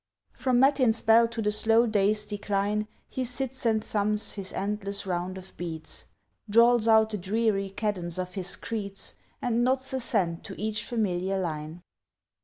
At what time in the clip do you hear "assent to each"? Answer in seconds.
9.93-10.83